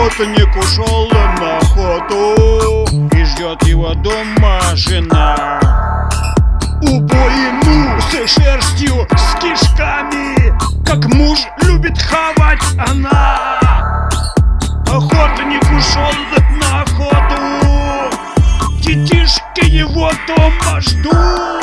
Охотник 0.00 0.56
ушел 0.56 1.10
на 1.12 1.58
охоту. 1.58 2.86
И 3.12 3.24
ждет 3.24 3.62
его 3.64 3.92
дома 3.94 4.58
жена. 4.74 5.60
Убоину 6.80 8.00
с 8.00 8.26
шерстью, 8.26 9.06
с 9.10 9.34
кишками. 9.38 10.58
Как 10.86 11.04
муж 11.12 11.40
любит 11.62 12.00
хавать 12.00 12.62
она. 12.78 13.60
Охотник 14.86 15.62
ушел 15.64 16.14
на 16.62 16.80
охоту. 16.80 18.16
Детишки 18.80 19.66
его 19.66 20.10
дома 20.26 20.80
ждут 20.80 21.59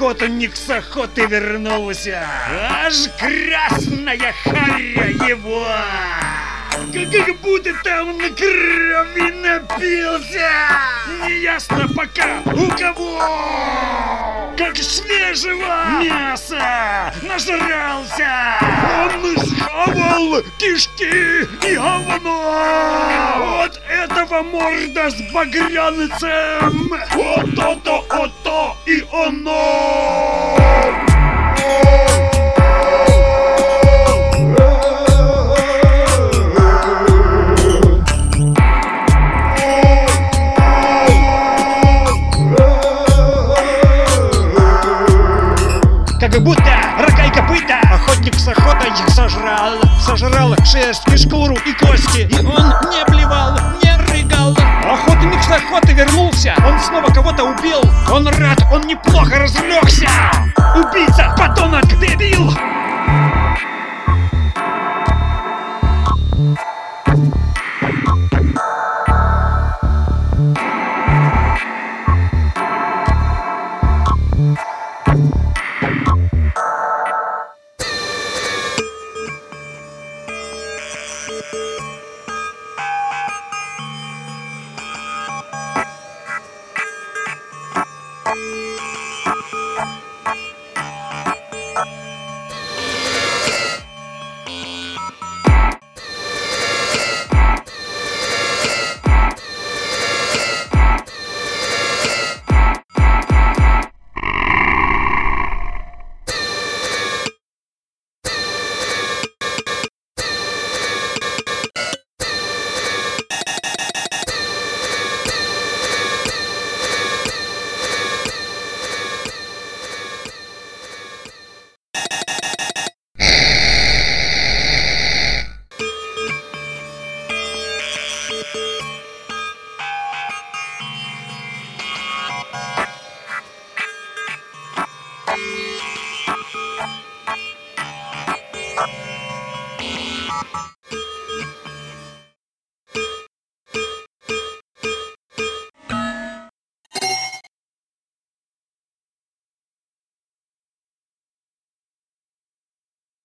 Охотник 0.00 0.56
с 0.56 0.70
охоты 0.70 1.26
вернулся. 1.26 2.26
Аж 2.70 3.10
красная 3.18 4.32
харя 4.44 5.10
его. 5.28 5.66
Как 6.70 7.36
будто 7.42 8.02
он 8.04 8.18
крови 8.34 9.30
напился. 9.30 10.50
Неясно 11.26 11.86
пока 11.94 12.40
у 12.46 12.70
кого. 12.78 14.54
Как 14.56 14.74
свежего 14.78 16.00
мяса 16.02 17.12
нажрался. 17.20 18.56
Он 19.04 19.36
схавал 19.36 20.42
кишки 20.56 21.42
и 21.68 21.74
говно. 21.76 23.60
Вот 23.60 23.78
этого 24.30 24.42
морда 24.42 25.10
Вот 27.14 27.54
то-то, 27.54 28.04
вот 28.10 28.32
то 28.42 28.76
и 28.86 29.04
оно. 29.12 30.56
Как 46.20 46.42
будто 46.42 46.62
рога 46.98 47.24
и 47.24 47.30
копыта 47.32 47.80
Охотник 47.92 48.34
с 48.34 48.46
охотой 48.46 48.90
сожрал. 49.08 49.80
Сожрал 50.00 50.54
шерсть 50.64 51.08
и 51.08 51.16
шкуру 51.16 51.56
и 51.66 51.72
кости 51.72 52.28
И 52.30 52.46
он 52.46 52.74
не 52.90 53.04
плевал, 53.06 53.58
не 53.82 53.89
Охотник 54.90 55.40
с 55.40 55.48
охоты 55.48 55.92
вернулся. 55.92 56.52
Он 56.66 56.76
снова 56.80 57.06
кого-то 57.12 57.44
убил. 57.44 57.80
Он 58.10 58.26
рад, 58.26 58.58
он 58.72 58.88
неплохо 58.88 59.38
разлегся. 59.38 60.08
Убийца, 60.74 61.32
подонок, 61.38 61.86
дебил! 62.00 62.52